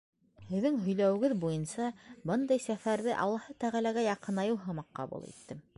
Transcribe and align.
—Һеҙҙең 0.51 0.77
һөйләүегеҙ 0.85 1.35
буйынса, 1.43 1.89
бындай 2.31 2.63
сәфәрҙе 2.67 3.19
Аллаһы 3.27 3.57
Тәғәләгә 3.65 4.09
яҡынайыу 4.11 4.63
һымаҡ 4.65 4.93
ҡабул 5.01 5.33
иттем... 5.35 5.67